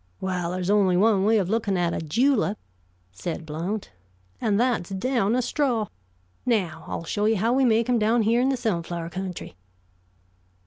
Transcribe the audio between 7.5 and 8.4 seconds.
we make them down